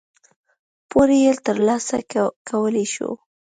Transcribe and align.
پور 0.89 1.09
یې 1.21 1.31
ترلاسه 1.45 1.97
کولای 2.49 2.85
شو. 2.93 3.09